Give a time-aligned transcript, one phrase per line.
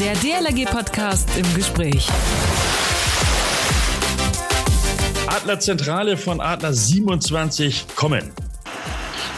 [0.00, 2.08] Der DLRG-Podcast im Gespräch.
[5.26, 8.32] Adlerzentrale von Adler 27 kommen.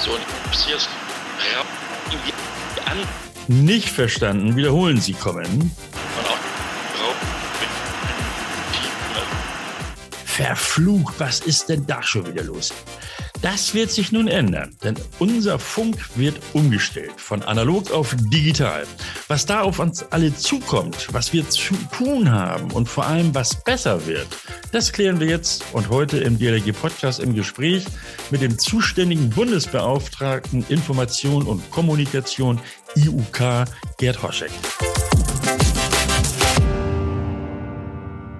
[0.04, 0.20] So, und
[0.52, 0.88] bis jetzt
[2.86, 2.96] an
[3.48, 5.72] Nicht verstanden, wiederholen Sie kommen.
[10.24, 12.72] Verflucht, was ist denn da schon wieder los?
[13.42, 18.86] Das wird sich nun ändern, denn unser Funk wird umgestellt von analog auf digital.
[19.26, 23.64] Was da auf uns alle zukommt, was wir zu tun haben und vor allem was
[23.64, 24.28] besser wird,
[24.70, 27.84] das klären wir jetzt und heute im DLRG Podcast im Gespräch
[28.30, 32.60] mit dem zuständigen Bundesbeauftragten Information und Kommunikation
[32.94, 33.64] IUK
[33.98, 34.52] Gerd Hoschek.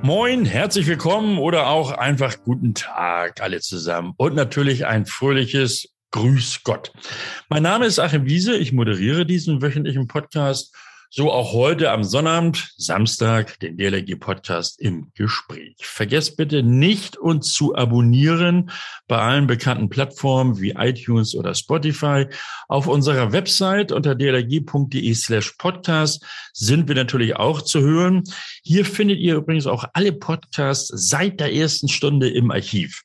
[0.05, 6.65] Moin, herzlich willkommen oder auch einfach guten Tag alle zusammen und natürlich ein fröhliches Grüß
[6.65, 6.93] Gott.
[7.49, 10.75] Mein Name ist Achim Wiese, ich moderiere diesen wöchentlichen Podcast,
[11.15, 15.77] so auch heute am Sonnabend, Samstag, den DLRG Podcast im Gespräch.
[15.77, 18.71] Vergesst bitte nicht, uns zu abonnieren
[19.09, 22.29] bei allen bekannten Plattformen wie iTunes oder Spotify.
[22.67, 28.23] Auf unserer Website unter dlrg.de slash podcast sind wir natürlich auch zu hören.
[28.63, 33.03] Hier findet ihr übrigens auch alle Podcasts seit der ersten Stunde im Archiv.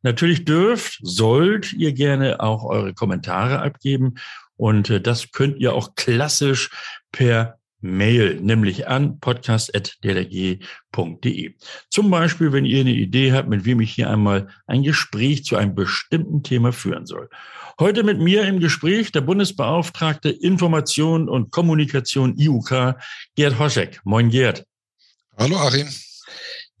[0.00, 4.14] Natürlich dürft, sollt ihr gerne auch eure Kommentare abgeben.
[4.60, 6.68] Und äh, das könnt ihr auch klassisch
[7.12, 11.54] per Mail, nämlich an podcast.dlg.de.
[11.88, 15.56] Zum Beispiel, wenn ihr eine Idee habt, mit wem ich hier einmal ein Gespräch zu
[15.56, 17.30] einem bestimmten Thema führen soll.
[17.78, 22.96] Heute mit mir im Gespräch der Bundesbeauftragte Information und Kommunikation IUK,
[23.36, 24.02] Gerd Hoschek.
[24.04, 24.66] Moin, Gerd.
[25.38, 25.88] Hallo Achim.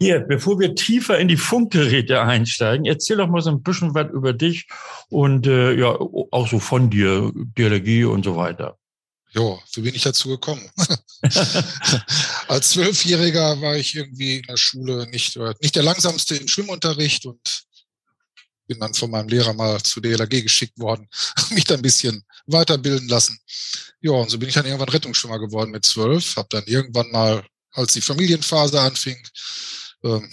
[0.00, 4.10] Gerd, bevor wir tiefer in die Funkgeräte einsteigen, erzähl doch mal so ein bisschen was
[4.10, 4.66] über dich
[5.10, 8.78] und äh, ja, auch so von dir, DLRG und so weiter.
[9.32, 10.68] Jo, wie bin ich dazu gekommen?
[12.48, 17.26] Als Zwölfjähriger war ich irgendwie in der Schule nicht, äh, nicht der langsamste im Schwimmunterricht
[17.26, 17.64] und
[18.66, 21.08] bin dann von meinem Lehrer mal zu DLRG geschickt worden,
[21.50, 23.38] mich da ein bisschen weiterbilden lassen.
[24.00, 27.44] Ja, und so bin ich dann irgendwann Rettungsschwimmer geworden mit zwölf, habe dann irgendwann mal,
[27.72, 29.18] als die Familienphase anfing,
[30.04, 30.30] ähm,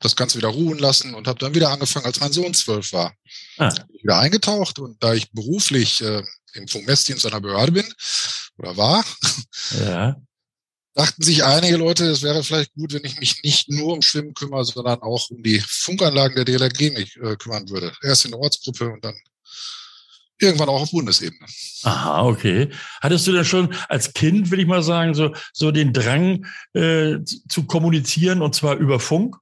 [0.00, 3.14] das Ganze wieder ruhen lassen und habe dann wieder angefangen, als mein Sohn zwölf war.
[3.58, 3.72] Ah.
[4.02, 6.22] Wieder eingetaucht und da ich beruflich äh,
[6.54, 7.94] im Funkmessdienst einer Behörde bin
[8.58, 9.04] oder war,
[9.78, 10.16] Ja.
[10.94, 14.34] dachten sich einige Leute, es wäre vielleicht gut, wenn ich mich nicht nur um Schwimmen
[14.34, 17.92] kümmere, sondern auch um die Funkanlagen der DLRG mich äh, kümmern würde.
[18.02, 19.14] Erst in der Ortsgruppe und dann
[20.40, 21.46] irgendwann auch auf Bundesebene.
[21.84, 22.68] Aha, okay.
[23.00, 27.18] Hattest du denn schon als Kind, will ich mal sagen, so, so den Drang äh,
[27.24, 29.36] zu- zu kommunizieren und zwar über Funk?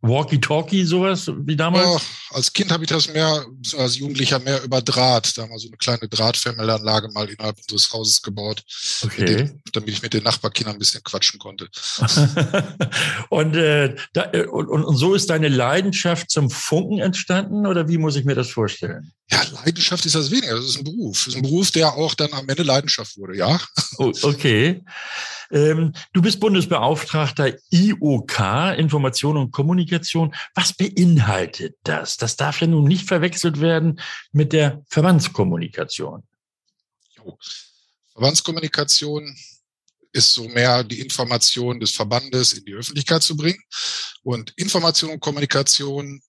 [0.00, 1.84] Walkie-Talkie, sowas wie damals?
[1.84, 3.44] Ja, als Kind habe ich das mehr,
[3.76, 5.36] als Jugendlicher mehr über Draht.
[5.36, 8.62] Da haben wir so eine kleine Drahtfernmeldeanlage mal innerhalb unseres Hauses gebaut,
[9.04, 9.24] Okay.
[9.24, 11.68] dem, damit ich mit den Nachbarkindern ein bisschen quatschen konnte.
[13.28, 17.98] und, äh, da, äh, und, und so ist deine Leidenschaft zum Funken entstanden oder wie
[17.98, 19.12] muss ich mir das vorstellen?
[19.30, 20.54] Ja, Leidenschaft ist das weniger.
[20.54, 21.24] Das ist ein Beruf.
[21.24, 23.60] Das ist ein Beruf, der auch dann am Ende Leidenschaft wurde, ja.
[23.98, 24.82] Oh, okay.
[25.50, 28.38] Ähm, du bist Bundesbeauftragter IOK,
[28.76, 30.34] Information und Kommunikation.
[30.54, 32.16] Was beinhaltet das?
[32.16, 34.00] Das darf ja nun nicht verwechselt werden
[34.32, 36.22] mit der Verbandskommunikation.
[37.16, 37.38] Jo.
[38.12, 39.36] Verbandskommunikation
[40.12, 43.62] ist so mehr die Information des Verbandes in die Öffentlichkeit zu bringen.
[44.22, 46.20] Und Information und Kommunikation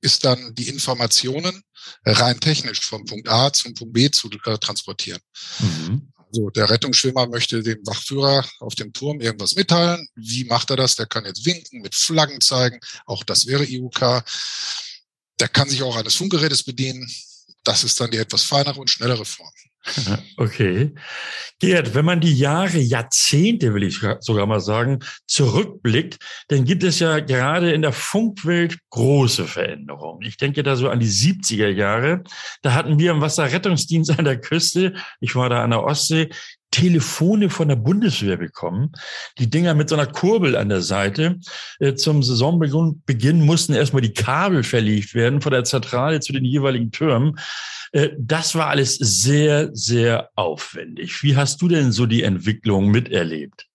[0.00, 1.62] ist dann die Informationen
[2.04, 5.20] rein technisch vom Punkt A zum Punkt B zu äh, transportieren.
[5.58, 6.12] Mhm.
[6.34, 10.08] Also der Rettungsschwimmer möchte dem Wachführer auf dem Turm irgendwas mitteilen.
[10.16, 10.96] Wie macht er das?
[10.96, 12.80] Der kann jetzt winken, mit Flaggen zeigen.
[13.06, 14.24] Auch das wäre IUK.
[15.38, 17.08] Der kann sich auch eines Funkgerätes bedienen.
[17.62, 19.52] Das ist dann die etwas feinere und schnellere Form.
[20.36, 20.94] Okay.
[21.60, 26.18] Gerd, wenn man die Jahre, Jahrzehnte, will ich sogar mal sagen, zurückblickt,
[26.48, 30.26] dann gibt es ja gerade in der Funkwelt große Veränderungen.
[30.26, 32.24] Ich denke da so an die 70er Jahre.
[32.62, 36.30] Da hatten wir im Wasserrettungsdienst an der Küste, ich war da an der Ostsee,
[36.74, 38.90] Telefone von der Bundeswehr bekommen.
[39.38, 41.38] Die Dinger mit so einer Kurbel an der Seite.
[41.78, 46.44] Äh, Zum Saisonbeginn Beginn mussten erstmal die Kabel verlegt werden von der Zentrale zu den
[46.44, 47.38] jeweiligen Türmen.
[47.92, 51.22] Äh, Das war alles sehr, sehr aufwendig.
[51.22, 53.68] Wie hast du denn so die Entwicklung miterlebt?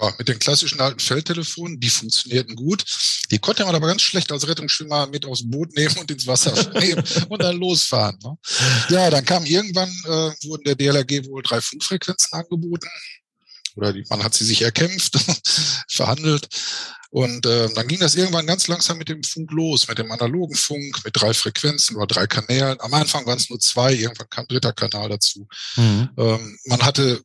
[0.00, 2.84] Ja, mit den klassischen alten Feldtelefonen, die funktionierten gut.
[3.30, 6.54] Die konnte man aber ganz schlecht als Rettungsschwimmer mit aufs Boot nehmen und ins Wasser
[6.78, 8.18] nehmen und dann losfahren.
[8.22, 8.36] Ne?
[8.90, 12.88] Ja, dann kam irgendwann, äh, wurden der DLRG wohl drei Funkfrequenzen angeboten.
[13.74, 15.18] Oder die, man hat sie sich erkämpft,
[15.88, 16.48] verhandelt.
[17.10, 20.54] Und äh, dann ging das irgendwann ganz langsam mit dem Funk los, mit dem analogen
[20.54, 22.78] Funk, mit drei Frequenzen oder drei Kanälen.
[22.80, 25.48] Am Anfang waren es nur zwei, irgendwann kam ein dritter Kanal dazu.
[25.76, 26.10] Mhm.
[26.18, 27.22] Ähm, man hatte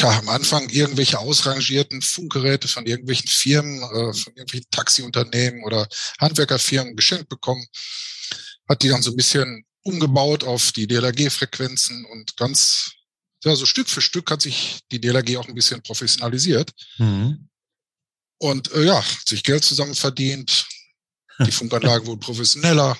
[0.00, 5.88] ja, am Anfang irgendwelche ausrangierten Funkgeräte von irgendwelchen Firmen, äh, von irgendwelchen Taxiunternehmen oder
[6.20, 7.66] Handwerkerfirmen geschenkt bekommen.
[8.68, 12.92] Hat die dann so ein bisschen umgebaut auf die DLRG-Frequenzen und ganz,
[13.44, 16.72] ja, so Stück für Stück hat sich die DLRG auch ein bisschen professionalisiert.
[16.98, 17.48] Mhm.
[18.38, 20.66] Und äh, ja, sich Geld zusammen verdient.
[21.40, 22.96] Die Funkanlagen wurden professioneller.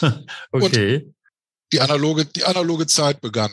[0.52, 0.96] okay.
[0.96, 1.14] Und
[1.72, 3.50] die analoge, die analoge Zeit begann.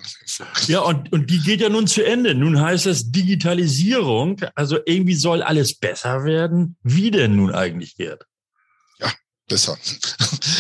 [0.68, 2.36] Ja, und, und die geht ja nun zu Ende.
[2.36, 4.42] Nun heißt es Digitalisierung.
[4.56, 6.76] Also irgendwie soll alles besser werden.
[6.84, 8.26] Wie denn nun eigentlich, Gerd?
[9.00, 9.12] Ja,
[9.48, 9.78] besser.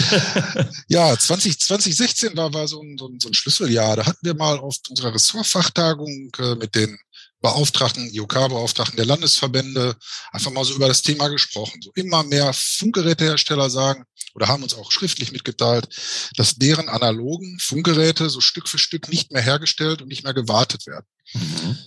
[0.87, 3.97] ja, 20, 2016 war, war so, ein, so, ein, so ein Schlüsseljahr.
[3.97, 6.97] Da hatten wir mal auf unserer Ressortfachtagung äh, mit den
[7.41, 9.95] Beauftragten, IOK-Beauftragten der Landesverbände
[10.31, 11.81] einfach mal so über das Thema gesprochen.
[11.81, 14.03] So immer mehr Funkgerätehersteller sagen
[14.33, 15.87] oder haben uns auch schriftlich mitgeteilt,
[16.35, 20.85] dass deren analogen Funkgeräte so Stück für Stück nicht mehr hergestellt und nicht mehr gewartet
[20.85, 21.05] werden.
[21.33, 21.77] Mhm.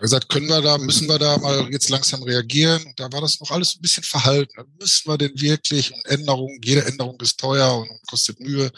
[0.00, 2.82] gesagt, können wir da, müssen wir da mal jetzt langsam reagieren?
[2.84, 4.52] Und da war das noch alles ein bisschen verhalten.
[4.78, 8.70] Müssen wir denn wirklich und Änderungen, jede Änderung ist teuer und kostet Mühe.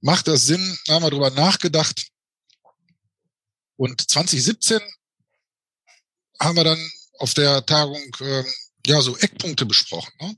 [0.00, 0.78] Macht das Sinn?
[0.86, 2.06] Da haben wir drüber nachgedacht.
[3.76, 4.80] Und 2017
[6.42, 8.44] haben wir dann auf der Tagung äh,
[8.86, 10.12] ja so Eckpunkte besprochen.
[10.20, 10.36] Ne?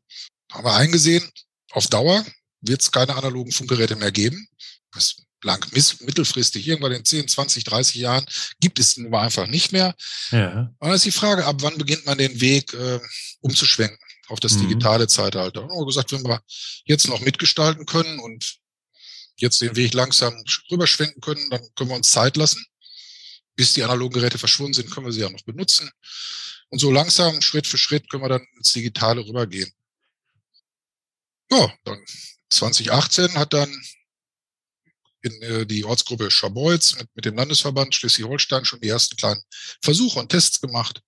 [0.52, 1.28] Haben wir eingesehen,
[1.72, 2.24] auf Dauer
[2.60, 4.48] wird es keine analogen Funkgeräte mehr geben.
[4.92, 8.24] Das lang mittelfristig, irgendwann in 10, 20, 30 Jahren
[8.60, 9.94] gibt es nun mal einfach nicht mehr.
[10.30, 10.72] Ja.
[10.78, 12.98] Und dann ist die Frage, ab wann beginnt man den Weg äh,
[13.40, 13.98] umzuschwenken
[14.28, 14.68] auf das mhm.
[14.68, 15.64] digitale Zeitalter?
[15.64, 16.40] Und wir gesagt, wenn wir
[16.86, 18.56] jetzt noch mitgestalten können und
[19.36, 20.34] jetzt den Weg langsam
[20.70, 22.64] rüberschwenken können, dann können wir uns Zeit lassen
[23.56, 25.90] bis die analogen Geräte verschwunden sind, können wir sie ja noch benutzen.
[26.70, 29.72] Und so langsam, Schritt für Schritt, können wir dann ins Digitale rübergehen.
[31.50, 32.04] Ja, dann
[32.50, 33.70] 2018 hat dann
[35.22, 39.42] in äh, die Ortsgruppe Scharbeutz mit, mit dem Landesverband Schleswig-Holstein schon die ersten kleinen
[39.82, 41.00] Versuche und Tests gemacht.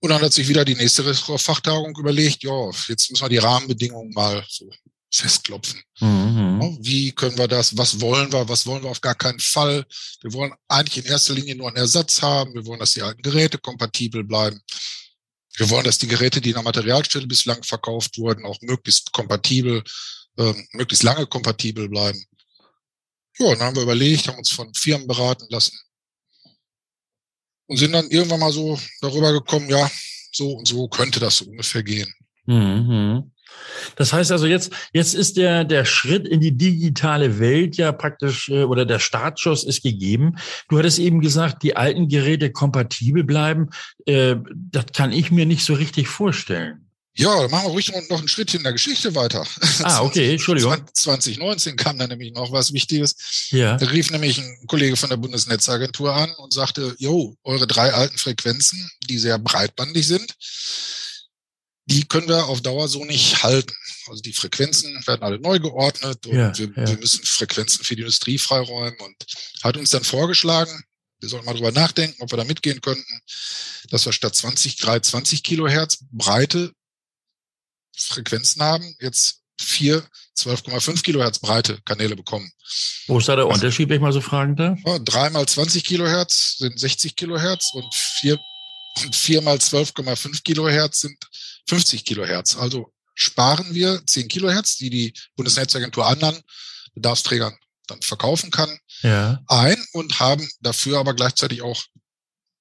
[0.00, 4.12] Und dann hat sich wieder die nächste Fachtagung überlegt, ja, jetzt müssen wir die Rahmenbedingungen
[4.12, 4.68] mal so
[5.14, 5.82] festklopfen.
[6.00, 6.78] Mhm.
[6.80, 7.76] Wie können wir das?
[7.76, 8.48] Was wollen wir?
[8.48, 9.84] Was wollen wir auf gar keinen Fall?
[10.22, 12.54] Wir wollen eigentlich in erster Linie nur einen Ersatz haben.
[12.54, 14.60] Wir wollen, dass die alten Geräte kompatibel bleiben.
[15.56, 19.82] Wir wollen, dass die Geräte, die in der Materialstelle bislang verkauft wurden, auch möglichst kompatibel,
[20.38, 22.24] äh, möglichst lange kompatibel bleiben.
[23.38, 25.78] Ja, dann haben wir überlegt, haben uns von Firmen beraten lassen
[27.66, 29.90] und sind dann irgendwann mal so darüber gekommen, ja,
[30.32, 32.12] so und so könnte das so ungefähr gehen.
[32.46, 33.31] Mhm.
[33.96, 38.48] Das heißt also jetzt, jetzt ist der, der Schritt in die digitale Welt ja praktisch,
[38.48, 40.36] äh, oder der Startschuss ist gegeben.
[40.68, 43.70] Du hattest eben gesagt, die alten Geräte kompatibel bleiben.
[44.06, 46.88] Äh, das kann ich mir nicht so richtig vorstellen.
[47.14, 49.46] Ja, dann machen wir ruhig noch einen Schritt in der Geschichte weiter.
[49.82, 50.76] Ah, okay, Entschuldigung.
[50.94, 53.48] 2019 kam da nämlich noch was Wichtiges.
[53.50, 53.76] Ja.
[53.76, 58.16] Da rief nämlich ein Kollege von der Bundesnetzagentur an und sagte, jo, eure drei alten
[58.16, 60.34] Frequenzen, die sehr breitbandig sind,
[61.86, 63.74] die können wir auf Dauer so nicht halten.
[64.06, 66.88] Also die Frequenzen werden alle neu geordnet und ja, wir, ja.
[66.88, 69.16] wir, müssen Frequenzen für die Industrie freiräumen und
[69.62, 70.84] hat uns dann vorgeschlagen,
[71.20, 73.20] wir sollten mal drüber nachdenken, ob wir da mitgehen könnten,
[73.90, 76.72] dass wir statt 20 Grad 20 Kilohertz breite
[77.96, 80.04] Frequenzen haben, jetzt vier
[80.36, 82.50] 12,5 Kilohertz breite Kanäle bekommen.
[83.06, 84.78] Wo ist da der Unterschied, wenn ich mal so fragen darf?
[84.84, 88.38] Ja, drei mal 20 Kilohertz sind 60 Kilohertz und vier,
[89.04, 91.16] und vier mal 12,5 Kilohertz sind
[91.68, 92.56] 50 Kilohertz.
[92.56, 96.38] Also sparen wir 10 Kilohertz, die die Bundesnetzagentur anderen
[96.94, 99.42] Bedarfsträgern dann verkaufen kann, ja.
[99.48, 101.82] ein und haben dafür aber gleichzeitig auch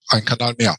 [0.08, 0.77] einen Kanal mehr.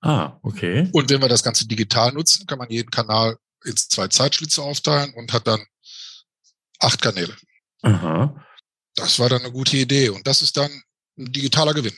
[0.00, 0.88] Ah, okay.
[0.92, 5.14] Und wenn wir das Ganze digital nutzen, kann man jeden Kanal in zwei Zeitschlitze aufteilen
[5.14, 5.64] und hat dann
[6.80, 7.36] acht Kanäle.
[7.82, 8.34] Aha.
[8.94, 10.70] Das war dann eine gute Idee und das ist dann
[11.16, 11.96] ein digitaler Gewinn.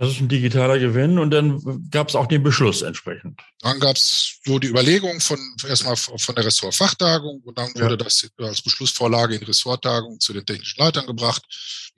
[0.00, 3.38] Das ist ein digitaler Gewinn und dann gab es auch den Beschluss entsprechend.
[3.60, 5.38] Dann gab es so die Überlegung von
[5.68, 7.96] erstmal von der Ressortfachtagung und dann wurde ja.
[7.96, 11.42] das als Beschlussvorlage in Ressorttagung zu den technischen Leitern gebracht.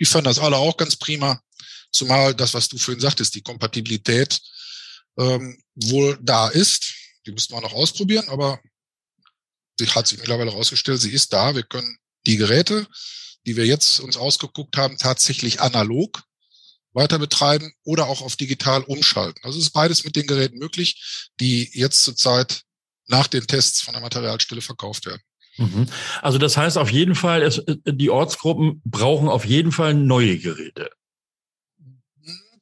[0.00, 1.40] Die fanden das alle auch ganz prima,
[1.92, 4.40] zumal das, was du vorhin sagtest, die Kompatibilität
[5.16, 6.92] ähm, wohl da ist.
[7.24, 8.58] Die müssten wir noch ausprobieren, aber
[9.78, 11.54] sie hat sich mittlerweile herausgestellt, sie ist da.
[11.54, 12.84] Wir können die Geräte,
[13.46, 16.24] die wir jetzt uns ausgeguckt haben, tatsächlich analog
[16.92, 19.40] weiter betreiben oder auch auf digital umschalten.
[19.44, 22.62] Also es ist beides mit den Geräten möglich, die jetzt zurzeit
[23.06, 25.22] nach den Tests von der Materialstelle verkauft werden.
[25.56, 25.86] Mhm.
[26.22, 30.90] Also das heißt auf jeden Fall, es, die Ortsgruppen brauchen auf jeden Fall neue Geräte.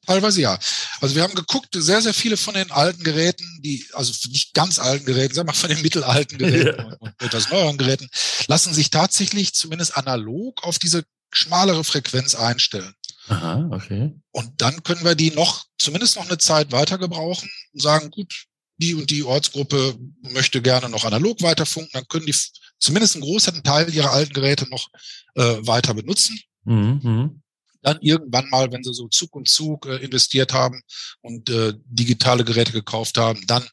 [0.05, 0.59] Teilweise ja.
[0.99, 4.79] Also wir haben geguckt, sehr, sehr viele von den alten Geräten, die, also nicht ganz
[4.79, 6.97] alten Geräten, sagen wir mal von den mittelalten Geräten ja.
[6.99, 8.09] und etwas neueren Geräten,
[8.47, 12.93] lassen sich tatsächlich zumindest analog auf diese schmalere Frequenz einstellen.
[13.27, 14.13] Aha, okay.
[14.31, 18.45] Und dann können wir die noch, zumindest noch eine Zeit weiter gebrauchen und sagen, gut,
[18.77, 22.35] die und die Ortsgruppe möchte gerne noch analog weiterfunken, dann können die
[22.79, 24.89] zumindest einen großen Teil ihrer alten Geräte noch
[25.35, 26.39] äh, weiter benutzen.
[26.63, 26.99] Mhm.
[27.03, 27.41] mhm.
[27.83, 30.83] Dann irgendwann mal, wenn sie so Zug und Zug äh, investiert haben
[31.21, 33.67] und äh, digitale Geräte gekauft haben, dann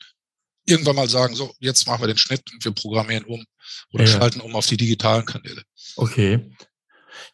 [0.64, 3.44] irgendwann mal sagen, so, jetzt machen wir den Schnitt und wir programmieren um
[3.92, 4.10] oder ja.
[4.10, 5.62] schalten um auf die digitalen Kanäle.
[5.96, 6.50] Okay.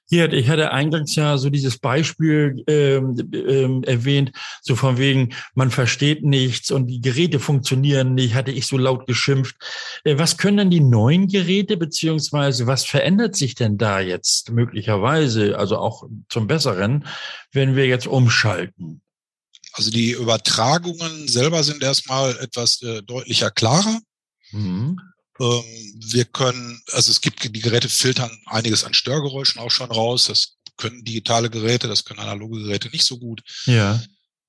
[0.07, 5.71] Hier, ich hatte eingangs ja so dieses Beispiel ähm, ähm, erwähnt, so von wegen, man
[5.71, 9.57] versteht nichts und die Geräte funktionieren nicht, hatte ich so laut geschimpft.
[10.05, 15.59] Äh, was können denn die neuen Geräte, beziehungsweise was verändert sich denn da jetzt möglicherweise,
[15.59, 17.07] also auch zum Besseren,
[17.53, 19.01] wenn wir jetzt umschalten?
[19.73, 24.01] Also die Übertragungen selber sind erstmal etwas äh, deutlicher klarer.
[24.53, 25.01] Mhm.
[25.41, 25.65] Ähm,
[26.07, 30.27] wir können, also es gibt, die Geräte filtern einiges an Störgeräuschen auch schon raus.
[30.27, 33.43] Das können digitale Geräte, das können analoge Geräte nicht so gut.
[33.67, 34.03] Ja.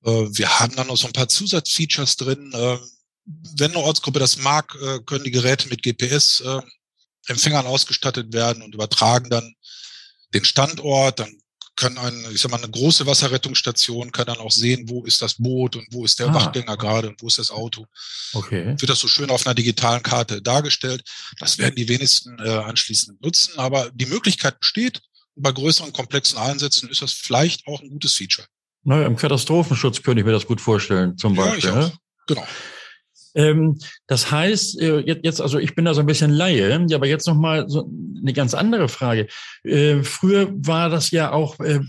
[0.03, 2.51] Äh, wir haben dann noch so ein paar Zusatzfeatures drin.
[2.53, 2.79] Ähm,
[3.57, 9.29] wenn eine Ortsgruppe das mag, äh, können die Geräte mit GPS-Empfängern ausgestattet werden und übertragen
[9.29, 9.55] dann
[10.33, 11.19] den Standort.
[11.19, 11.35] Dann
[11.75, 15.35] kann ein, ich sag mal, eine große Wasserrettungsstation kann dann auch sehen, wo ist das
[15.35, 16.33] Boot und wo ist der ah.
[16.33, 17.85] Wachgänger gerade und wo ist das Auto.
[18.33, 18.75] Okay.
[18.77, 21.03] Wird das so schön auf einer digitalen Karte dargestellt.
[21.39, 25.01] Das werden die wenigsten äh, anschließend nutzen, aber die Möglichkeit besteht.
[25.35, 28.47] Und bei größeren, komplexen Einsätzen ist das vielleicht auch ein gutes Feature.
[28.83, 31.69] Naja, im Katastrophenschutz könnte ich mir das gut vorstellen, zum Beispiel.
[31.69, 31.97] Ja, ich auch.
[32.27, 32.47] Genau.
[33.35, 33.77] Ähm,
[34.07, 37.35] das heißt, äh, jetzt, also ich bin da so ein bisschen Laie, aber jetzt noch
[37.35, 37.87] mal so
[38.21, 39.27] eine ganz andere Frage.
[39.63, 41.79] Äh, früher war das ja auch äh,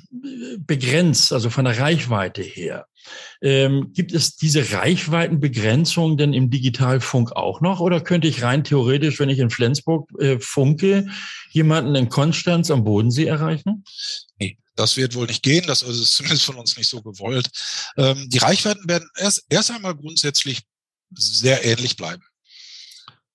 [0.58, 2.86] begrenzt, also von der Reichweite her.
[3.40, 7.80] Ähm, gibt es diese Reichweitenbegrenzung denn im Digitalfunk auch noch?
[7.80, 11.06] Oder könnte ich rein theoretisch, wenn ich in Flensburg äh, funke,
[11.50, 13.84] jemanden in Konstanz am Bodensee erreichen?
[14.40, 15.64] Nee, das wird wohl nicht gehen.
[15.66, 17.48] Das ist zumindest von uns nicht so gewollt.
[17.96, 20.62] Ähm, die Reichweiten werden erst, erst einmal grundsätzlich
[21.16, 22.22] sehr ähnlich bleiben.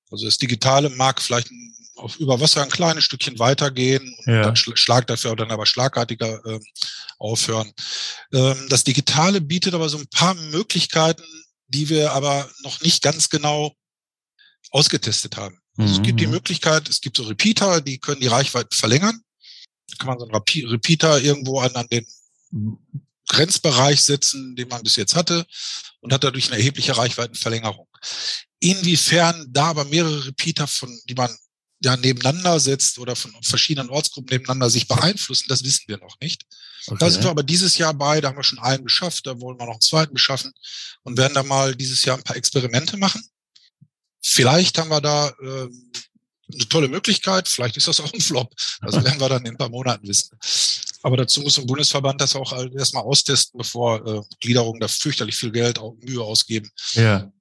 [0.10, 1.50] Also das Digitale mag vielleicht
[1.96, 4.44] auf über Wasser ein kleines Stückchen weitergehen und ja.
[4.44, 6.60] dann schlag dafür dann aber schlagartiger äh,
[7.18, 7.72] aufhören.
[8.34, 11.24] Ähm, das Digitale bietet aber so ein paar Möglichkeiten,
[11.68, 13.74] die wir aber noch nicht ganz genau
[14.72, 15.62] ausgetestet haben.
[15.78, 16.00] Also mhm.
[16.00, 16.34] es gibt die mhm.
[16.34, 19.22] Möglichkeit, es gibt so Repeater, die können die Reichweite verlängern.
[19.90, 22.06] Da kann man so einen Repeater irgendwo an, an den
[23.32, 25.46] Grenzbereich setzen, den man bis jetzt hatte
[26.02, 27.88] und hat dadurch eine erhebliche Reichweitenverlängerung.
[28.60, 31.34] Inwiefern da aber mehrere Repeater von, die man
[31.84, 36.44] ja nebeneinander setzt oder von verschiedenen Ortsgruppen nebeneinander sich beeinflussen, das wissen wir noch nicht.
[36.88, 36.98] Okay.
[37.00, 39.58] Da sind wir aber dieses Jahr bei, da haben wir schon einen geschafft, da wollen
[39.58, 40.52] wir noch einen zweiten beschaffen
[41.04, 43.24] und werden da mal dieses Jahr ein paar Experimente machen.
[44.22, 45.70] Vielleicht haben wir da äh,
[46.54, 48.54] eine tolle Möglichkeit, vielleicht ist das auch ein Flop.
[48.82, 50.38] Das werden wir dann in ein paar Monaten wissen.
[51.04, 55.52] Aber dazu muss ein Bundesverband das auch erstmal austesten, bevor äh, Gliederungen da fürchterlich viel
[55.52, 56.70] Geld, auch Mühe ausgeben.
[56.94, 57.32] Ja.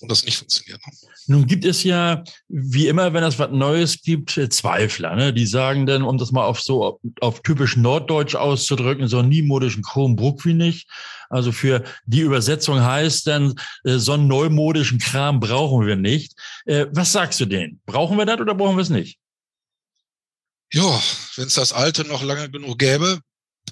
[0.00, 0.80] Und das nicht funktioniert.
[0.86, 0.92] Ne?
[1.26, 5.32] Nun gibt es ja, wie immer, wenn es was Neues gibt, äh, Zweifler, ne?
[5.32, 9.82] die sagen dann, um das mal auf so auf, auf typisch Norddeutsch auszudrücken, so niemodischen
[9.82, 10.88] Kronbruck wie nicht.
[11.30, 16.34] Also für die Übersetzung heißt dann, äh, so einen neumodischen Kram brauchen wir nicht.
[16.66, 17.80] Äh, was sagst du denen?
[17.86, 19.18] Brauchen wir das oder brauchen wir es nicht?
[20.72, 21.00] Ja,
[21.36, 23.20] wenn es das Alte noch lange genug gäbe,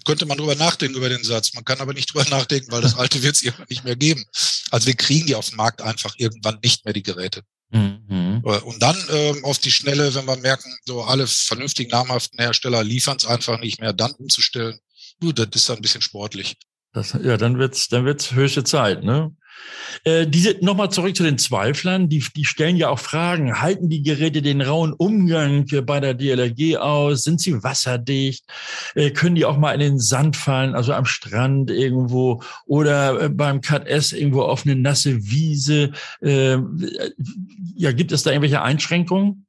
[0.05, 1.55] könnte man drüber nachdenken über den Satz.
[1.55, 4.25] Man kann aber nicht drüber nachdenken, weil das Alte wird es irgendwann nicht mehr geben.
[4.71, 7.43] Also wir kriegen die auf dem Markt einfach irgendwann nicht mehr, die Geräte.
[7.71, 8.43] Mhm.
[8.45, 12.85] Äh, und dann ähm, auf die Schnelle, wenn wir merken, so alle vernünftigen namhaften Hersteller
[12.85, 14.79] liefern es einfach nicht mehr, dann umzustellen,
[15.21, 16.57] gut, das ist dann ein bisschen sportlich.
[16.93, 19.35] Das, ja, dann wird's, dann wird's höchste Zeit, ne?
[20.05, 23.61] Äh, diese, nochmal zurück zu den Zweiflern, die, die stellen ja auch Fragen.
[23.61, 27.23] Halten die Geräte den rauen Umgang bei der DLRG aus?
[27.23, 28.45] Sind sie wasserdicht?
[28.95, 33.29] Äh, können die auch mal in den Sand fallen, also am Strand irgendwo oder äh,
[33.29, 35.93] beim Cut S irgendwo auf eine nasse Wiese?
[36.21, 36.59] Äh,
[37.77, 39.47] ja, gibt es da irgendwelche Einschränkungen?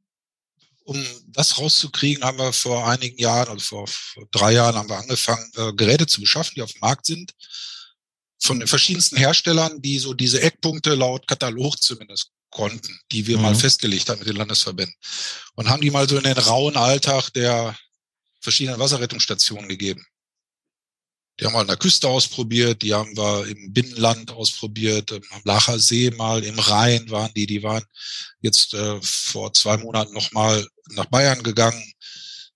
[0.85, 5.43] Um das rauszukriegen, haben wir vor einigen Jahren, also vor drei Jahren, haben wir angefangen,
[5.75, 7.33] Geräte zu beschaffen, die auf dem Markt sind
[8.46, 13.44] von den verschiedensten Herstellern, die so diese Eckpunkte laut Katalog zumindest konnten, die wir mhm.
[13.44, 14.96] mal festgelegt haben mit den Landesverbänden.
[15.56, 17.78] Und haben die mal so in den rauen Alltag der
[18.40, 20.06] verschiedenen Wasserrettungsstationen gegeben.
[21.40, 25.80] Die haben wir an der Küste ausprobiert, die haben wir im Binnenland ausprobiert, am Lacher
[25.80, 27.84] See mal, im Rhein waren die, die waren
[28.40, 31.84] jetzt äh, vor zwei Monaten nochmal nach Bayern gegangen,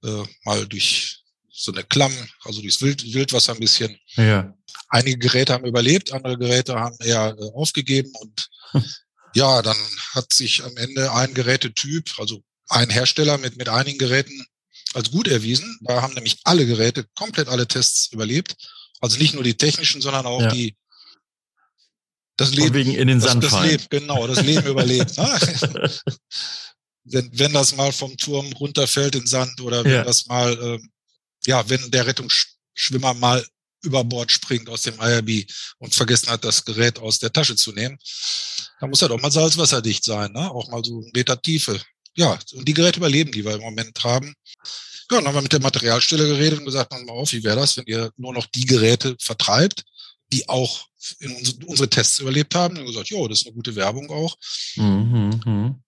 [0.06, 2.14] äh, mal durch so eine Klamm,
[2.46, 3.98] also durchs Wild, Wildwasser ein bisschen.
[4.16, 4.56] Ja.
[4.90, 8.84] Einige Geräte haben überlebt, andere Geräte haben eher äh, aufgegeben und hm.
[9.36, 9.78] ja, dann
[10.14, 14.46] hat sich am Ende ein Gerätetyp, also ein Hersteller mit, mit einigen Geräten
[14.94, 15.78] als gut erwiesen.
[15.82, 18.56] Da haben nämlich alle Geräte, komplett alle Tests überlebt.
[19.02, 20.52] Also nicht nur die technischen, sondern auch Ja.
[20.52, 20.76] die
[22.38, 23.70] das Leben, wegen in den das, Sand das fallen.
[23.70, 25.20] Leben, genau, das Leben überlebt.
[25.20, 25.40] Ah,
[27.04, 30.04] wenn, wenn das mal vom Turm runterfällt in Sand oder wenn Ja.
[30.04, 30.90] das mal, ähm,
[31.46, 33.46] ja, wenn der Rettungsschwimmer mal
[33.82, 37.72] über Bord springt aus dem IRB und vergessen hat, das Gerät aus der Tasche zu
[37.72, 37.98] nehmen,
[38.80, 40.52] dann muss er doch mal salzwasserdicht sein, ne?
[40.52, 41.80] auch mal so ein Meter Tiefe.
[42.16, 44.34] Ja, und die Geräte überleben, die wir im Moment haben.
[45.12, 47.56] Ja, dann haben wir mit der Materialstelle geredet und gesagt, pass mal auf, wie wäre
[47.56, 49.84] das, wenn ihr nur noch die Geräte vertreibt,
[50.32, 50.88] die auch
[51.20, 52.78] in unsere, Tests überlebt haben.
[52.78, 54.36] Und gesagt, jo, das ist eine gute Werbung auch.
[54.76, 55.84] Mhm, mhm.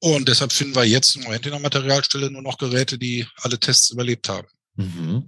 [0.00, 3.58] Und deshalb finden wir jetzt im Moment in der Materialstelle nur noch Geräte, die alle
[3.58, 4.48] Tests überlebt haben.
[4.74, 5.26] Mhm.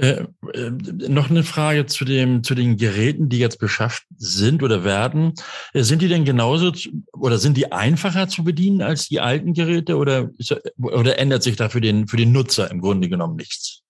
[0.00, 0.70] Äh, äh,
[1.08, 5.34] noch eine Frage zu dem zu den Geräten, die jetzt beschafft sind oder werden.
[5.74, 9.52] Äh, sind die denn genauso zu, oder sind die einfacher zu bedienen als die alten
[9.52, 10.30] Geräte oder
[10.78, 13.82] oder ändert sich da für den für den Nutzer im Grunde genommen nichts?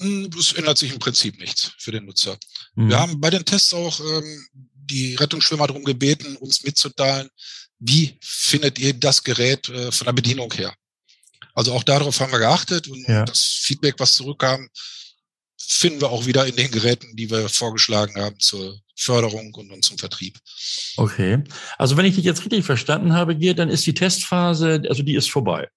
[0.00, 2.36] Hm, Es ändert sich im Prinzip nichts für den Nutzer.
[2.74, 2.88] Mhm.
[2.88, 7.28] Wir haben bei den Tests auch ähm, die Rettungsschwimmer darum gebeten, uns mitzuteilen,
[7.78, 10.74] wie findet ihr das Gerät äh, von der Bedienung her.
[11.54, 13.24] Also auch darauf haben wir geachtet und Ja.
[13.24, 14.68] das Feedback, was zurückkam,
[15.58, 19.84] finden wir auch wieder in den Geräten, die wir vorgeschlagen haben zur Förderung und, und
[19.84, 20.38] zum Vertrieb.
[20.96, 21.42] Okay.
[21.78, 25.14] Also wenn ich dich jetzt richtig verstanden habe, Gerd, dann ist die Testphase, also die
[25.14, 25.68] ist vorbei.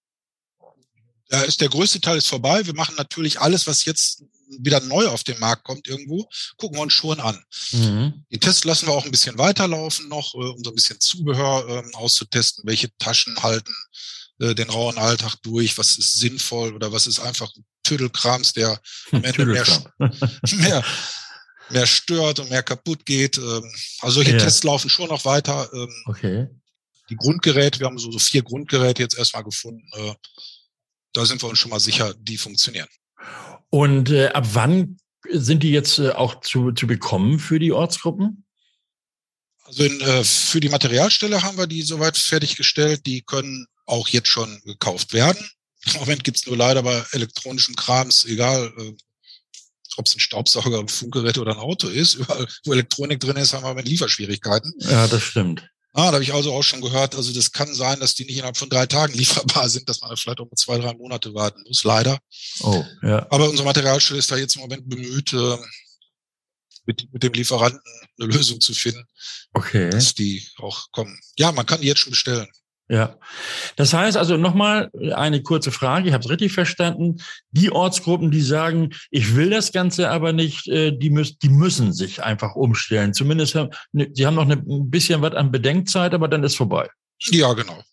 [1.29, 2.65] Da ist der größte Teil ist vorbei.
[2.65, 4.23] Wir machen natürlich alles, was jetzt
[4.57, 7.43] wieder neu auf den Markt kommt irgendwo, gucken wir uns schon an.
[7.71, 8.25] Mhm.
[8.31, 11.67] Die Tests lassen wir auch ein bisschen weiterlaufen noch, äh, um so ein bisschen Zubehör
[11.67, 13.73] ähm, auszutesten, welche Taschen halten
[14.39, 17.51] äh, den rauen Alltag durch, was ist sinnvoll oder was ist einfach
[17.89, 18.79] Tüdelkrams, der
[19.11, 19.65] am Ende mehr,
[20.57, 20.83] mehr,
[21.69, 23.37] mehr stört und mehr kaputt geht.
[23.37, 23.63] Ähm,
[24.01, 24.37] Also solche Ja.
[24.37, 25.69] Tests laufen schon noch weiter.
[25.73, 26.47] Ähm, Okay.
[27.09, 29.83] Die Grundgeräte, wir haben so, so vier Grundgeräte jetzt erstmal gefunden.
[29.95, 30.13] Äh,
[31.13, 32.87] Da sind wir uns schon mal sicher, die funktionieren.
[33.71, 34.97] Und äh, ab wann
[35.31, 38.45] sind die jetzt äh, auch zu, zu bekommen für die Ortsgruppen?
[39.65, 43.05] Also in, äh, für die Materialstelle haben wir die soweit fertiggestellt.
[43.07, 45.43] Die können auch jetzt schon gekauft werden.
[45.85, 48.93] Im Moment gibt's nur leider bei elektronischem Krams, egal äh,
[49.97, 53.53] ob es ein Staubsauger, ein Funkgerät oder ein Auto ist, überall, wo Elektronik drin ist,
[53.53, 54.73] haben wir mit Lieferschwierigkeiten.
[54.79, 55.69] Ja, das stimmt.
[55.93, 58.35] Ah, da habe ich also auch schon gehört, also das kann sein, dass die nicht
[58.37, 61.33] innerhalb von drei Tagen lieferbar sind, dass man da vielleicht auch mal zwei, drei Monate
[61.33, 62.19] warten muss, leider.
[62.61, 63.25] Oh, ja.
[63.31, 65.57] Aber unsere Materialstelle ist da jetzt im Moment bemüht, äh,
[66.85, 67.81] mit, mit dem Lieferanten
[68.19, 69.05] eine Lösung zu finden,
[69.53, 69.89] Okay.
[69.89, 71.19] dass die auch kommen.
[71.37, 72.47] Ja, man kann die jetzt schon bestellen.
[72.91, 73.17] Ja.
[73.75, 77.21] Das heißt also nochmal eine kurze Frage, ich habe es richtig verstanden.
[77.51, 81.93] Die Ortsgruppen, die sagen, ich will das Ganze aber nicht, äh, die, müssen, die müssen
[81.93, 83.13] sich einfach umstellen.
[83.13, 86.55] Zumindest, haben, ne, sie haben noch eine, ein bisschen was an Bedenkzeit, aber dann ist
[86.55, 86.89] vorbei.
[87.31, 87.83] Ja, genau.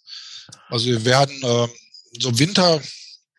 [0.68, 1.68] Also wir werden ähm,
[2.18, 2.80] so Winter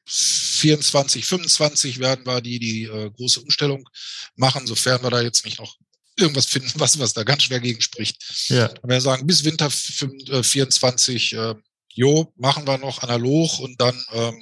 [0.05, 3.89] 24, 25 werden wir die, die äh, große Umstellung
[4.35, 5.75] machen, sofern wir da jetzt nicht noch
[6.19, 8.17] irgendwas finden, was, was da ganz schwer gegen spricht.
[8.49, 8.69] Ja.
[8.81, 11.55] Wenn wir sagen, bis Winter 5, äh, 24, äh,
[11.93, 14.35] jo, machen wir noch analog und dann ähm,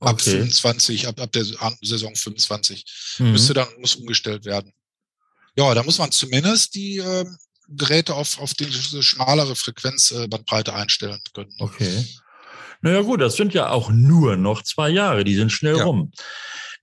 [0.00, 0.30] ab Okay.
[0.30, 1.44] 25, ab, ab der
[1.82, 2.84] Saison 25
[3.18, 3.32] Mhm.
[3.32, 4.72] müsste dann muss umgestellt werden.
[5.56, 7.36] Ja, da muss man zumindest die ähm,
[7.68, 11.54] Geräte auf, auf diese schmalere Frequenzbandbreite einstellen können.
[11.58, 12.06] Okay.
[12.82, 15.84] Naja gut, das sind ja auch nur noch zwei Jahre, die sind schnell Ja.
[15.84, 16.12] rum.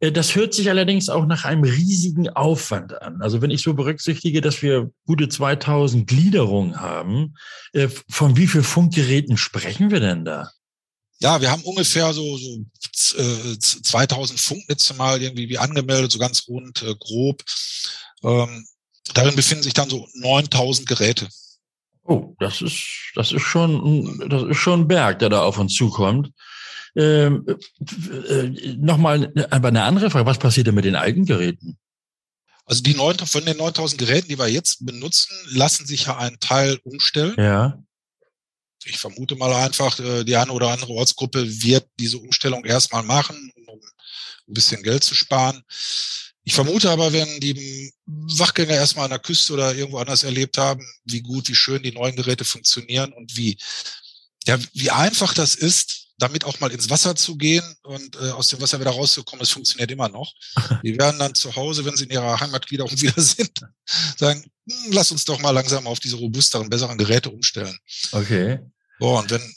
[0.03, 3.21] Äh, Das hört sich allerdings auch nach einem riesigen Aufwand an.
[3.21, 7.35] Also wenn ich so berücksichtige, dass wir gute 2000 Gliederungen haben,
[7.71, 10.51] äh, von wie viel Funkgeräten sprechen wir denn da?
[11.19, 16.11] Ja, wir haben ungefähr so, so z- äh, z- 2000 Funknetze mal irgendwie wie angemeldet,
[16.11, 17.43] so ganz rund, grob.
[18.23, 18.65] Ähm,
[19.13, 21.29] darin befinden sich dann so 9000 Geräte.
[22.03, 22.83] Oh, das ist,
[23.15, 26.31] das ist schon, das ist schon ein Berg, der da auf uns zukommt.
[26.95, 27.45] Ähm,
[28.29, 30.25] äh, Nochmal, aber eine andere Frage.
[30.25, 31.77] Was passiert denn mit den alten Geräten?
[32.65, 36.39] Also die 9, von den 9000 Geräten, die wir jetzt benutzen, lassen sich ja einen
[36.39, 37.35] Teil umstellen.
[37.37, 37.83] Ja.
[38.85, 43.51] Ich vermute mal einfach, äh, die eine oder andere Ortsgruppe wird diese Umstellung erstmal machen,
[43.67, 43.79] um
[44.47, 45.63] ein bisschen Geld zu sparen.
[46.45, 50.85] Ich vermute aber, wenn die Wachgänger erstmal an der Küste oder irgendwo anders erlebt haben,
[51.05, 53.57] wie gut, wie schön die neuen Geräte funktionieren und wie,
[54.45, 58.47] ja, wie einfach das ist, damit auch mal ins Wasser zu gehen und äh, aus
[58.47, 60.31] dem Wasser wieder rauszukommen, das funktioniert immer noch.
[60.83, 63.51] Die werden dann zu Hause, wenn sie in ihrer Heimatgliederung wieder sind,
[64.17, 67.77] sagen, hm, lass uns doch mal langsam auf diese robusteren, besseren Geräte umstellen.
[68.11, 68.59] Okay.
[68.99, 69.53] So, und wenn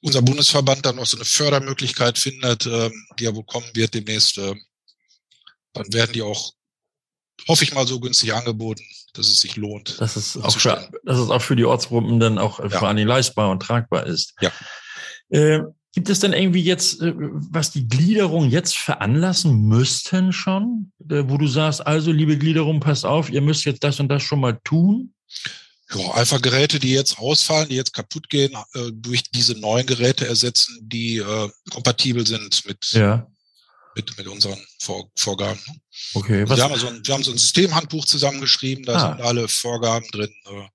[0.00, 4.36] unser Bundesverband dann noch so eine Fördermöglichkeit findet, ähm, die ja wohl kommen wird demnächst,
[4.36, 4.60] ähm,
[5.72, 6.52] dann werden die auch,
[7.48, 10.00] hoffe ich mal, so günstig angeboten, dass es sich lohnt.
[10.00, 12.78] Dass es, auch für, dass es auch für die Ortsgruppen dann auch äh, Ja.
[12.78, 14.34] vor allem leistbar und tragbar ist.
[14.40, 14.52] Ja.
[15.30, 15.60] Äh,
[15.94, 21.38] Gibt es denn irgendwie jetzt, äh, was die Gliederung jetzt veranlassen müssten schon, äh, wo
[21.38, 24.58] du sagst, also liebe Gliederung, passt auf, ihr müsst jetzt das und das schon mal
[24.64, 25.14] tun?
[25.94, 30.26] Ja, einfach Geräte, die jetzt ausfallen, die jetzt kaputt gehen, äh, durch diese neuen Geräte
[30.26, 33.26] ersetzen, die äh, kompatibel sind mit, ja.
[33.94, 35.60] mit, mit unseren Vor Vorgaben.
[36.14, 36.48] Okay.
[36.48, 39.00] Wir, haben so ein, wir haben so ein Systemhandbuch zusammengeschrieben, da ah.
[39.00, 40.34] sind alle Vorgaben drin.
[40.46, 40.68] Äh,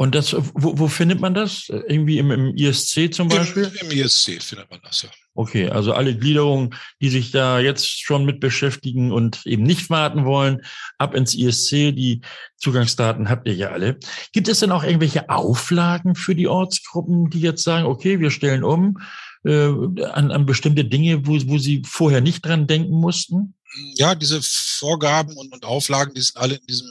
[0.00, 1.68] und das, wo, wo findet man das?
[1.68, 3.70] Irgendwie im, im ISC zum Beispiel?
[3.82, 5.10] Im, Im, ISC findet man das, ja.
[5.34, 10.24] Okay, also alle Gliederungen, die sich da jetzt schon mit beschäftigen und eben nicht warten
[10.24, 10.62] wollen,
[10.96, 11.92] ab ins ISC.
[11.92, 12.22] Die
[12.56, 13.98] Zugangsdaten habt ihr ja alle.
[14.32, 18.64] Gibt es denn auch irgendwelche Auflagen für die Ortsgruppen, die jetzt sagen, okay, wir stellen
[18.64, 18.96] um
[19.44, 23.52] äh, an, an bestimmte Dinge, wo, wo sie vorher nicht dran denken mussten?
[23.96, 26.90] Ja, diese Vorgaben und, und Auflagen, die sind alle in diesem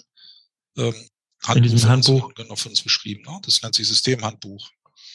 [0.78, 0.94] ähm,
[1.44, 2.34] Handbuch in diesem Handbuch.
[2.36, 3.24] Genau von uns beschrieben.
[3.26, 3.40] Ne?
[3.44, 4.70] Das nennt sich Systemhandbuch.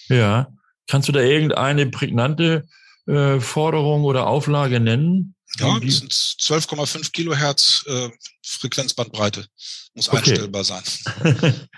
[0.08, 0.52] Ja.
[0.87, 2.66] Kannst du da irgendeine prägnante
[3.06, 5.34] äh, Forderung oder Auflage nennen?
[5.58, 8.10] Ja, das sind 12,5 Kilohertz äh,
[8.44, 9.46] Frequenzbandbreite.
[9.94, 10.18] Muss okay.
[10.18, 10.82] einstellbar sein.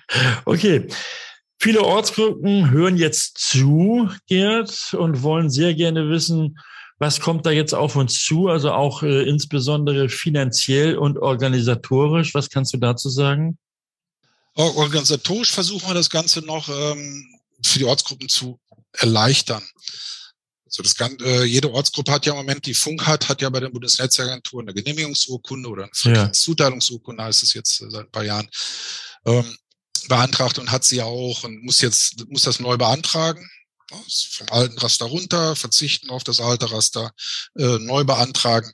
[0.46, 0.88] okay.
[1.58, 6.58] Viele Ortsgruppen hören jetzt zu, Gerd, und wollen sehr gerne wissen,
[6.98, 12.34] was kommt da jetzt auf uns zu, also auch äh, insbesondere finanziell und organisatorisch.
[12.34, 13.58] Was kannst du dazu sagen?
[14.56, 18.58] Organisatorisch versuchen wir das Ganze noch ähm, für die Ortsgruppen zu
[18.92, 19.62] erleichtern.
[20.64, 23.48] Also das kann, äh, jede Ortsgruppe hat ja im Moment, die Funk hat, hat ja
[23.50, 28.24] bei der Bundesnetzagentur eine Genehmigungsurkunde oder eine Frequenzzuteilungsurkunde, heißt es jetzt äh, seit ein paar
[28.24, 28.48] Jahren,
[29.26, 29.56] ähm,
[30.08, 33.48] beantragt und hat sie auch und muss jetzt, muss das neu beantragen.
[33.88, 37.12] Vom alten Raster runter, verzichten auf das alte Raster,
[37.56, 38.72] äh, neu beantragen.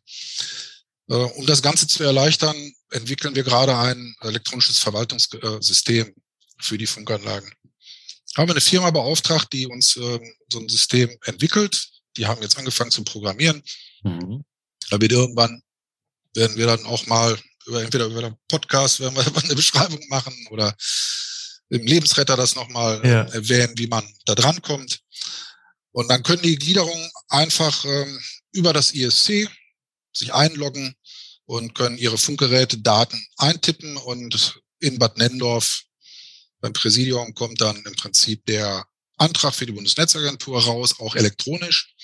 [1.09, 2.57] Äh, um das Ganze zu erleichtern,
[2.91, 6.15] entwickeln wir gerade ein elektronisches Verwaltungssystem
[6.61, 7.51] für die Funkanlagen.
[8.37, 11.89] Haben wir eine Firma beauftragt, die uns ähm, so ein System entwickelt.
[12.17, 13.63] Die haben jetzt angefangen zu programmieren.
[14.03, 14.45] Mhm.
[14.91, 15.63] Da wird irgendwann
[16.35, 20.35] werden wir dann auch mal über entweder über den Podcast werden wir eine Beschreibung machen
[20.51, 20.75] oder
[21.69, 23.23] im Lebensretter das nochmal ja.
[23.33, 25.01] erwähnen, wie man da dran kommt.
[25.93, 28.21] Und dann können die Gliederungen einfach ähm,
[28.53, 29.49] über das ISC
[30.13, 30.95] sich einloggen
[31.45, 35.83] und können ihre Funkgeräte Daten eintippen und in Bad Nendorf
[36.61, 38.85] beim Präsidium kommt dann im Prinzip der
[39.19, 41.95] Antrag für die Bundesnetzagentur raus, auch elektronisch,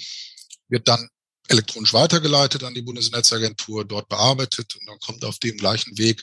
[0.69, 1.09] wird dann
[1.49, 6.23] elektronisch weitergeleitet an die Bundesnetzagentur, dort bearbeitet und dann kommt auf dem gleichen Weg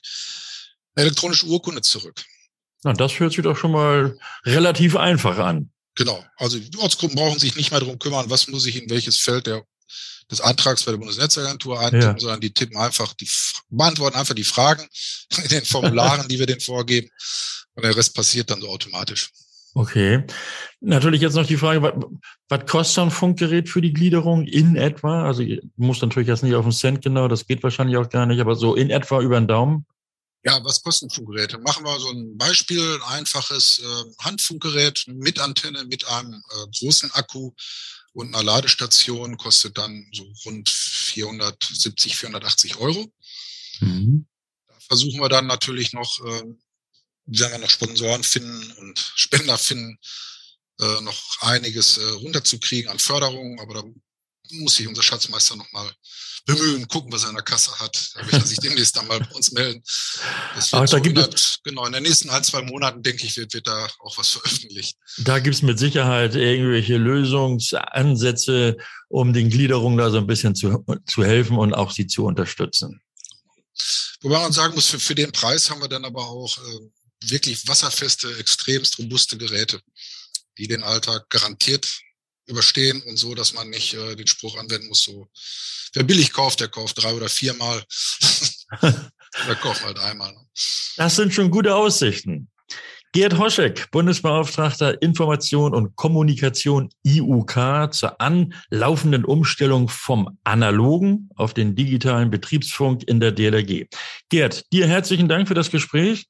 [0.95, 2.23] eine elektronische Urkunde zurück.
[2.83, 5.71] Na, das hört sich doch schon mal relativ einfach an.
[5.95, 6.23] Genau.
[6.37, 9.47] Also die Ortsgruppen brauchen sich nicht mehr darum kümmern, was muss ich in welches Feld
[9.47, 9.65] der
[10.31, 12.19] des Antrags bei der Bundesnetzagentur eintippen, ja.
[12.19, 13.29] sondern die tippen einfach, die
[13.69, 14.87] beantworten einfach die Fragen
[15.43, 17.09] in den Formularen, die wir denen vorgeben.
[17.75, 19.31] Und der Rest passiert dann so automatisch.
[19.77, 20.23] Okay.
[20.79, 21.93] Natürlich jetzt noch die Frage, was,
[22.47, 25.25] was kostet ein Funkgerät für die Gliederung in etwa?
[25.25, 28.25] Also du musst natürlich jetzt nicht auf den Cent genau, das geht wahrscheinlich auch gar
[28.25, 29.85] nicht, aber so in etwa über den Daumen.
[30.45, 31.57] Ja, was kosten Funkgeräte?
[31.57, 37.11] Machen wir so ein Beispiel, ein einfaches äh, Handfunkgerät mit Antenne, mit einem äh, großen
[37.13, 37.51] Akku
[38.15, 43.11] und einer Ladestation kostet dann so rund 470, 480 Euro.
[43.81, 44.25] Mhm.
[44.67, 46.43] Da versuchen wir dann natürlich noch, äh,
[47.25, 49.99] wenn wir noch Sponsoren finden und Spender finden,
[50.79, 53.83] äh, noch einiges äh, runterzukriegen an Förderungen, aber da
[54.51, 55.91] muss sich unser Schatzmeister nochmal
[56.45, 58.11] bemühen, gucken, was er in der Kasse hat.
[58.13, 59.81] Da wird er sich demnächst dann mal bei uns melden.
[60.55, 63.53] Das Ach, da gibt es, genau, in den nächsten ein, zwei Monaten, denke ich, wird,
[63.53, 64.95] wird da auch was veröffentlicht.
[65.17, 68.77] Da gibt es mit Sicherheit irgendwelche Lösungsansätze,
[69.09, 73.01] um den Gliederungen da so ein bisschen zu, zu helfen und auch sie zu unterstützen.
[74.21, 77.67] Wobei man sagen muss, für, für den Preis haben wir dann aber auch äh, wirklich
[77.67, 79.81] wasserfeste, extremst robuste Geräte,
[80.57, 81.87] die den Alltag garantiert
[82.47, 85.27] überstehen und so, dass man nicht äh, den Spruch anwenden muss, so,
[85.93, 87.83] wer billig kauft, der kauft drei oder viermal.
[88.81, 90.31] der kauft halt einmal.
[90.31, 90.47] Ne?
[90.97, 92.49] Das sind schon gute Aussichten.
[93.15, 102.29] Gerd Hoschek, Bundesbeauftragter Information und Kommunikation IUK zur anlaufenden Umstellung vom analogen auf den digitalen
[102.29, 103.85] Betriebsfunk in der DLRG.
[104.27, 106.25] Gerd, dir herzlichen Dank für das Gespräch.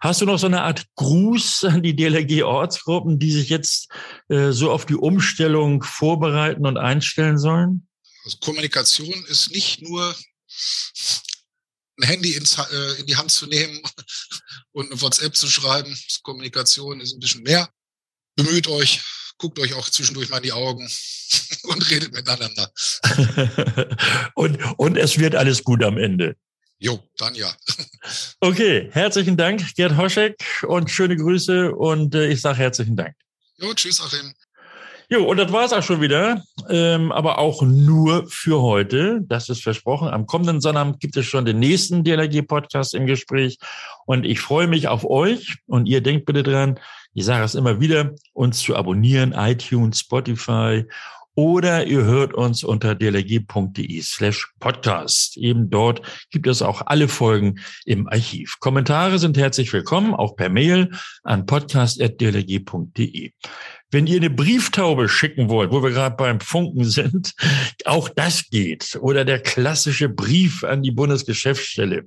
[0.00, 3.88] Hast du noch so eine Art Gruß an die DLRG-Ortsgruppen, die sich jetzt
[4.28, 7.86] äh, so auf die Umstellung vorbereiten und einstellen sollen?
[8.24, 10.12] Also Kommunikation ist nicht nur
[12.00, 13.80] ein Handy ins, äh, in die Hand zu nehmen
[14.74, 15.96] und eine WhatsApp zu schreiben.
[16.22, 17.70] Kommunikation ist ein bisschen mehr.
[18.36, 19.00] Bemüht euch,
[19.38, 20.86] guckt euch auch zwischendurch mal in die Augen
[21.62, 22.70] und redet miteinander.
[24.34, 26.36] und, und es wird alles gut am Ende.
[26.78, 27.54] Jo, dann ja.
[28.40, 33.14] okay, herzlichen Dank, Gerd Hoschek, und schöne Grüße und äh, ich sage herzlichen Dank.
[33.58, 34.34] Jo, tschüss, Achim.
[35.10, 36.42] Jo, und das war's auch schon wieder.
[36.68, 39.20] Ähm, aber auch nur für heute.
[39.22, 40.08] Das ist versprochen.
[40.08, 43.58] Am kommenden Sonnabend gibt es schon den nächsten DLRG-Podcast im Gespräch.
[44.06, 45.56] Und ich freue mich auf euch.
[45.66, 46.80] Und ihr denkt bitte dran,
[47.12, 50.84] ich sage es immer wieder, uns zu abonnieren, iTunes, Spotify
[51.36, 55.36] oder ihr hört uns unter dlg.de slash podcast.
[55.36, 58.58] Eben dort gibt es auch alle Folgen im Archiv.
[58.60, 60.90] Kommentare sind herzlich willkommen, auch per Mail
[61.24, 63.32] an podcast.dlg.de.
[63.94, 67.32] Wenn ihr eine Brieftaube schicken wollt, wo wir gerade beim Funken sind,
[67.84, 68.98] auch das geht.
[69.00, 72.06] Oder der klassische Brief an die Bundesgeschäftsstelle.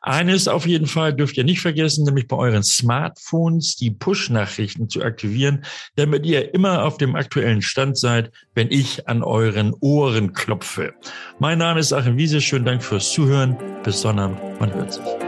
[0.00, 5.02] Eines auf jeden Fall dürft ihr nicht vergessen, nämlich bei euren Smartphones die Push-Nachrichten zu
[5.02, 10.94] aktivieren, damit ihr immer auf dem aktuellen Stand seid, wenn ich an euren Ohren klopfe.
[11.40, 12.40] Mein Name ist Achim Wiese.
[12.40, 13.54] Schönen Dank fürs Zuhören.
[13.84, 14.40] Bis Sonnabend.
[14.60, 15.27] Man hört sich.